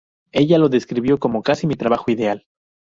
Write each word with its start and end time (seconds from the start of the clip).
Ella 0.31 0.57
lo 0.57 0.67
describió 0.67 1.19
como 1.19 1.43
"casi 1.43 1.67
mi 1.67 1.75
trabajo 1.75 2.09
ideal". 2.09 2.47